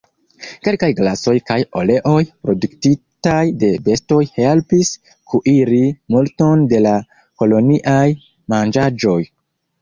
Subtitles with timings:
[0.67, 4.89] Kelkaj grasoj kaj oleoj produktitaj de bestoj helpis
[5.35, 5.83] kuiri
[6.17, 6.95] multon da la
[7.45, 8.03] koloniaj
[8.57, 9.21] manĝaĵoj.